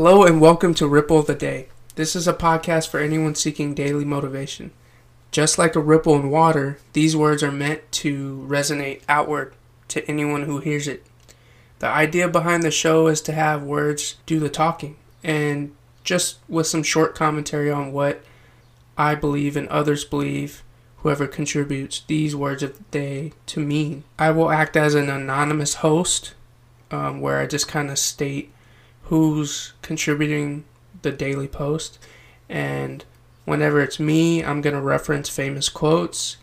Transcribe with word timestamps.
and 0.00 0.40
welcome 0.40 0.72
to 0.72 0.88
Ripple 0.88 1.18
of 1.18 1.26
the 1.26 1.34
Day. 1.34 1.68
This 1.94 2.16
is 2.16 2.26
a 2.26 2.32
podcast 2.32 2.88
for 2.88 2.98
anyone 2.98 3.34
seeking 3.34 3.74
daily 3.74 4.06
motivation. 4.06 4.70
Just 5.30 5.58
like 5.58 5.76
a 5.76 5.80
ripple 5.80 6.16
in 6.16 6.30
water, 6.30 6.78
these 6.94 7.14
words 7.14 7.42
are 7.42 7.52
meant 7.52 7.92
to 7.92 8.46
resonate 8.48 9.02
outward 9.10 9.52
to 9.88 10.02
anyone 10.08 10.44
who 10.44 10.58
hears 10.58 10.88
it. 10.88 11.04
The 11.80 11.86
idea 11.86 12.28
behind 12.28 12.62
the 12.62 12.70
show 12.70 13.08
is 13.08 13.20
to 13.20 13.32
have 13.32 13.62
words 13.62 14.16
do 14.24 14.40
the 14.40 14.48
talking, 14.48 14.96
and 15.22 15.76
just 16.02 16.38
with 16.48 16.66
some 16.66 16.82
short 16.82 17.14
commentary 17.14 17.70
on 17.70 17.92
what 17.92 18.24
I 18.96 19.14
believe 19.14 19.54
and 19.54 19.68
others 19.68 20.06
believe, 20.06 20.62
whoever 20.96 21.26
contributes 21.26 22.00
these 22.06 22.34
words 22.34 22.62
of 22.62 22.78
the 22.78 22.84
day 22.90 23.32
to 23.46 23.60
mean. 23.60 24.04
I 24.18 24.30
will 24.30 24.50
act 24.50 24.78
as 24.78 24.94
an 24.94 25.10
anonymous 25.10 25.74
host 25.74 26.32
um, 26.90 27.20
where 27.20 27.38
I 27.38 27.46
just 27.46 27.68
kind 27.68 27.90
of 27.90 27.98
state 27.98 28.50
who's 29.10 29.72
contributing 29.82 30.62
the 31.02 31.10
daily 31.10 31.48
post. 31.48 31.98
And 32.48 33.04
whenever 33.44 33.80
it's 33.80 33.98
me, 33.98 34.44
I'm 34.44 34.60
going 34.60 34.76
to 34.76 34.80
reference 34.80 35.28
famous 35.28 35.68
quotes. 35.68 36.36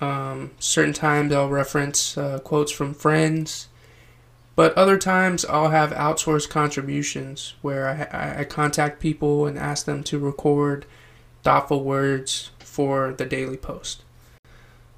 Um, 0.00 0.52
certain 0.60 0.92
times 0.92 1.32
I'll 1.32 1.48
reference 1.48 2.16
uh, 2.16 2.38
quotes 2.38 2.70
from 2.70 2.94
friends. 2.94 3.66
But 4.54 4.74
other 4.78 4.96
times 4.96 5.44
I'll 5.44 5.70
have 5.70 5.90
outsourced 5.90 6.48
contributions 6.48 7.54
where 7.62 7.88
I, 7.88 8.16
I, 8.16 8.40
I 8.40 8.44
contact 8.44 9.00
people 9.00 9.46
and 9.46 9.58
ask 9.58 9.84
them 9.84 10.04
to 10.04 10.20
record 10.20 10.86
thoughtful 11.42 11.82
words 11.82 12.52
for 12.60 13.12
the 13.12 13.26
daily 13.26 13.56
post. 13.56 14.04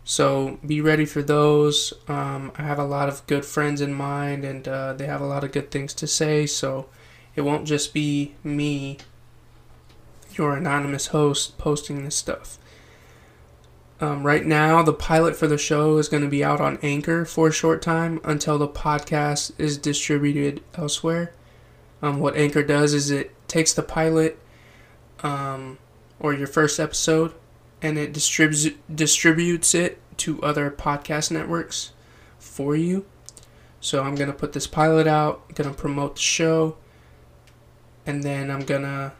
So 0.04 0.58
be 0.66 0.80
ready 0.80 1.04
for 1.04 1.22
those. 1.22 1.92
Um, 2.08 2.52
I 2.56 2.62
have 2.62 2.78
a 2.78 2.84
lot 2.84 3.08
of 3.08 3.26
good 3.26 3.44
friends 3.44 3.80
in 3.80 3.94
mind, 3.94 4.44
and 4.44 4.66
uh, 4.66 4.92
they 4.94 5.06
have 5.06 5.20
a 5.20 5.26
lot 5.26 5.44
of 5.44 5.52
good 5.52 5.70
things 5.70 5.94
to 5.94 6.06
say. 6.06 6.46
So 6.46 6.88
it 7.36 7.42
won't 7.42 7.66
just 7.66 7.94
be 7.94 8.34
me, 8.42 8.98
your 10.34 10.56
anonymous 10.56 11.08
host, 11.08 11.58
posting 11.58 12.04
this 12.04 12.16
stuff. 12.16 12.58
Um, 14.00 14.24
right 14.24 14.46
now, 14.46 14.82
the 14.82 14.94
pilot 14.94 15.36
for 15.36 15.46
the 15.46 15.58
show 15.58 15.98
is 15.98 16.08
going 16.08 16.22
to 16.22 16.28
be 16.28 16.42
out 16.42 16.60
on 16.60 16.78
Anchor 16.82 17.26
for 17.26 17.48
a 17.48 17.52
short 17.52 17.82
time 17.82 18.18
until 18.24 18.56
the 18.56 18.68
podcast 18.68 19.52
is 19.58 19.76
distributed 19.76 20.62
elsewhere. 20.74 21.34
Um, 22.00 22.18
what 22.18 22.34
Anchor 22.34 22.62
does 22.62 22.94
is 22.94 23.10
it 23.10 23.34
takes 23.46 23.74
the 23.74 23.82
pilot 23.82 24.38
um, 25.22 25.78
or 26.18 26.32
your 26.32 26.46
first 26.46 26.80
episode 26.80 27.34
and 27.82 27.98
it 27.98 28.12
distributes 28.12 28.68
distributes 28.92 29.74
it 29.74 30.00
to 30.18 30.42
other 30.42 30.70
podcast 30.70 31.30
networks 31.30 31.92
for 32.38 32.76
you. 32.76 33.06
So 33.80 34.02
I'm 34.02 34.14
gonna 34.14 34.32
put 34.32 34.52
this 34.52 34.66
pilot 34.66 35.06
out, 35.06 35.54
gonna 35.54 35.72
promote 35.72 36.16
the 36.16 36.20
show, 36.20 36.76
and 38.06 38.22
then 38.22 38.50
I'm 38.50 38.64
gonna 38.64 39.14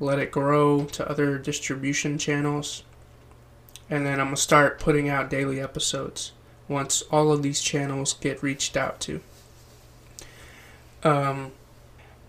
let 0.00 0.18
it 0.18 0.30
grow 0.30 0.84
to 0.84 1.08
other 1.08 1.38
distribution 1.38 2.18
channels. 2.18 2.84
And 3.90 4.06
then 4.06 4.20
I'm 4.20 4.26
gonna 4.26 4.36
start 4.36 4.78
putting 4.78 5.08
out 5.08 5.30
daily 5.30 5.60
episodes 5.60 6.32
once 6.68 7.02
all 7.10 7.32
of 7.32 7.42
these 7.42 7.60
channels 7.60 8.12
get 8.12 8.42
reached 8.42 8.76
out 8.76 9.00
to. 9.00 9.20
Um, 11.02 11.52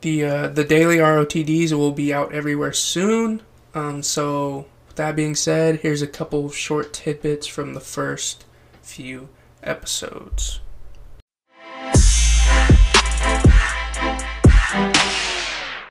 the 0.02 0.26
uh, 0.26 0.48
the 0.48 0.64
daily 0.64 0.98
ROTDs 0.98 1.74
will 1.74 1.92
be 1.92 2.14
out 2.14 2.34
everywhere 2.34 2.74
soon. 2.74 3.42
Um, 3.76 4.02
so 4.02 4.66
that 5.00 5.16
being 5.16 5.34
said, 5.34 5.78
here's 5.78 6.02
a 6.02 6.08
couple 6.08 6.52
short 6.52 6.92
tidbits 6.92 7.48
from 7.48 7.74
the 7.74 7.80
first 7.80 8.44
few 8.82 9.30
episodes. 9.64 10.60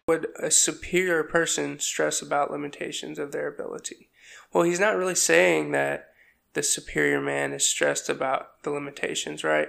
Would 0.07 0.27
a 0.39 0.51
superior 0.51 1.23
person 1.23 1.79
stress 1.79 2.21
about 2.21 2.51
limitations 2.51 3.19
of 3.19 3.33
their 3.33 3.49
ability? 3.49 4.11
Well, 4.53 4.65
he's 4.65 4.79
not 4.79 4.99
really 4.99 5.15
saying 5.15 5.71
that 5.71 6.11
the 6.53 6.63
superior 6.63 7.23
man 7.23 7.55
is 7.55 7.65
stressed 7.65 8.11
about 8.11 8.63
the 8.63 8.71
limitations, 8.71 9.43
right? 9.43 9.69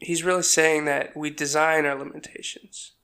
He's 0.00 0.24
really 0.24 0.42
saying 0.42 0.86
that 0.86 1.16
we 1.16 1.30
design 1.30 1.86
our 1.86 1.96
limitations. 1.96 2.94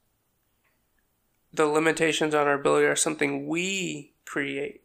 The 1.53 1.67
limitations 1.67 2.35
on 2.35 2.49
our 2.49 2.55
ability 2.55 2.89
are 2.89 2.97
something 2.97 3.47
we 3.47 4.14
create. 4.25 4.83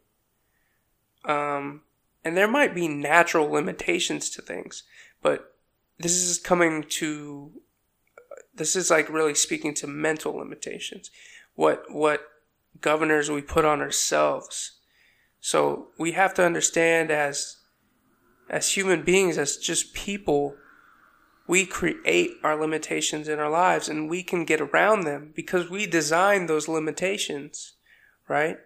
Um, 1.24 1.82
and 2.24 2.36
there 2.36 2.48
might 2.48 2.74
be 2.74 2.88
natural 2.88 3.50
limitations 3.50 4.30
to 4.30 4.42
things, 4.42 4.84
but 5.22 5.54
this 5.98 6.12
is 6.12 6.38
coming 6.38 6.84
to 6.88 7.52
this 8.54 8.76
is 8.76 8.90
like 8.90 9.08
really 9.08 9.34
speaking 9.34 9.74
to 9.74 9.86
mental 9.86 10.36
limitations. 10.36 11.10
What 11.54 11.84
what 11.90 12.22
governors 12.80 13.30
we 13.30 13.42
put 13.42 13.64
on 13.64 13.80
ourselves. 13.80 14.78
So 15.40 15.88
we 15.98 16.12
have 16.12 16.34
to 16.34 16.44
understand 16.44 17.10
as 17.10 17.56
as 18.48 18.70
human 18.70 19.02
beings, 19.02 19.38
as 19.38 19.56
just 19.56 19.94
people, 19.94 20.56
we 21.46 21.64
create 21.64 22.32
our 22.42 22.56
limitations 22.56 23.28
in 23.28 23.38
our 23.38 23.50
lives 23.50 23.88
and 23.88 24.10
we 24.10 24.22
can 24.22 24.44
get 24.44 24.60
around 24.60 25.02
them 25.02 25.32
because 25.34 25.70
we 25.70 25.86
design 25.86 26.46
those 26.46 26.68
limitations, 26.68 27.74
right? 28.28 28.58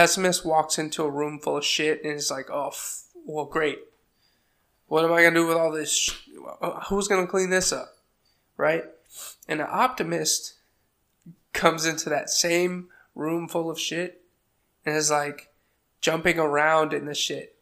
Pessimist 0.00 0.46
walks 0.46 0.78
into 0.78 1.04
a 1.04 1.10
room 1.10 1.38
full 1.38 1.58
of 1.58 1.64
shit 1.64 2.02
and 2.02 2.14
is 2.14 2.30
like, 2.30 2.48
"Oh, 2.50 2.68
f- 2.68 3.02
well, 3.26 3.44
great. 3.44 3.80
What 4.86 5.04
am 5.04 5.12
I 5.12 5.22
gonna 5.22 5.34
do 5.34 5.46
with 5.46 5.58
all 5.58 5.70
this? 5.70 5.92
Sh- 5.92 6.26
uh, 6.62 6.84
Who's 6.84 7.06
gonna 7.06 7.26
clean 7.26 7.50
this 7.50 7.70
up?" 7.70 7.98
Right? 8.56 8.86
And 9.46 9.60
an 9.60 9.66
optimist 9.68 10.54
comes 11.52 11.84
into 11.84 12.08
that 12.08 12.30
same 12.30 12.88
room 13.14 13.46
full 13.46 13.70
of 13.70 13.78
shit 13.78 14.24
and 14.86 14.96
is 14.96 15.10
like 15.10 15.52
jumping 16.00 16.38
around 16.38 16.94
in 16.94 17.04
the 17.04 17.14
shit 17.14 17.58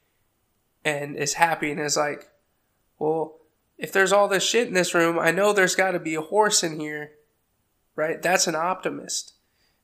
and 0.84 1.16
is 1.16 1.34
happy 1.34 1.72
and 1.72 1.80
is 1.80 1.96
like, 1.96 2.30
"Well, 3.00 3.40
if 3.78 3.90
there's 3.90 4.12
all 4.12 4.28
this 4.28 4.44
shit 4.44 4.68
in 4.68 4.74
this 4.74 4.94
room, 4.94 5.18
I 5.18 5.32
know 5.32 5.52
there's 5.52 5.74
got 5.74 5.90
to 5.90 5.98
be 5.98 6.14
a 6.14 6.22
horse 6.22 6.62
in 6.62 6.78
here." 6.78 7.14
Right? 7.96 8.22
That's 8.22 8.46
an 8.46 8.54
optimist. 8.54 9.32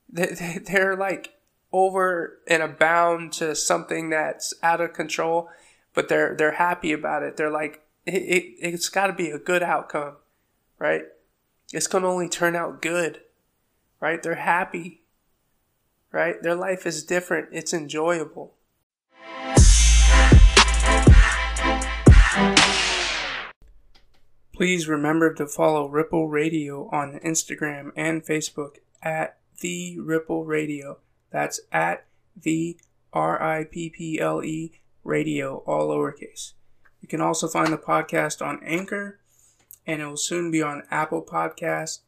They're 0.07 0.95
like 0.95 1.35
over 1.75 2.39
and 2.47 2.63
abound 2.63 3.33
to 3.33 3.53
something 3.53 4.09
that's 4.09 4.53
out 4.63 4.79
of 4.79 4.93
control, 4.93 5.49
but 5.93 6.07
they're 6.07 6.33
they're 6.35 6.53
happy 6.53 6.93
about 6.93 7.21
it. 7.21 7.35
They're 7.35 7.51
like, 7.51 7.81
it, 8.05 8.13
it 8.13 8.43
it's 8.59 8.87
got 8.87 9.07
to 9.07 9.13
be 9.13 9.29
a 9.29 9.37
good 9.37 9.61
outcome, 9.61 10.15
right? 10.79 11.03
It's 11.73 11.87
gonna 11.87 12.07
only 12.07 12.29
turn 12.29 12.55
out 12.55 12.81
good, 12.81 13.21
right? 13.99 14.23
They're 14.23 14.35
happy, 14.35 15.01
right? 16.13 16.41
Their 16.41 16.55
life 16.55 16.85
is 16.85 17.03
different. 17.03 17.49
It's 17.51 17.73
enjoyable. 17.73 18.53
Please 24.53 24.87
remember 24.87 25.33
to 25.33 25.45
follow 25.45 25.89
Ripple 25.89 26.29
Radio 26.29 26.87
on 26.93 27.19
Instagram 27.19 27.91
and 27.97 28.25
Facebook 28.25 28.77
at 29.03 29.37
The 29.59 29.99
Ripple 29.99 30.45
Radio. 30.45 30.99
That's 31.31 31.59
at 31.71 32.05
the 32.35 32.77
R 33.13 33.41
I 33.41 33.63
P 33.65 33.89
P 33.89 34.19
L 34.19 34.43
E 34.43 34.73
radio, 35.03 35.57
all 35.65 35.89
lowercase. 35.89 36.53
You 37.01 37.07
can 37.07 37.21
also 37.21 37.47
find 37.47 37.71
the 37.71 37.77
podcast 37.77 38.45
on 38.45 38.63
Anchor, 38.63 39.19
and 39.85 40.01
it 40.01 40.05
will 40.05 40.17
soon 40.17 40.51
be 40.51 40.61
on 40.61 40.83
Apple 40.89 41.21
Podcasts, 41.21 41.99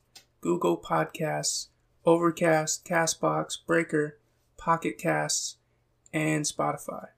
Google 0.42 0.78
Podcasts, 0.78 1.68
Overcast, 2.06 2.86
Castbox, 2.86 3.58
Breaker, 3.66 4.18
Pocket 4.58 4.98
Casts, 4.98 5.58
and 6.14 6.46
Spotify. 6.46 7.10